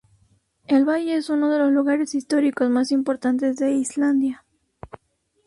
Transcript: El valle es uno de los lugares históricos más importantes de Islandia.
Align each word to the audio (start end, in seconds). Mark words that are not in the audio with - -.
El 0.65 0.83
valle 0.83 1.15
es 1.15 1.29
uno 1.29 1.51
de 1.51 1.59
los 1.59 1.71
lugares 1.71 2.15
históricos 2.15 2.67
más 2.71 2.91
importantes 2.91 3.57
de 3.57 3.73
Islandia. 3.73 4.43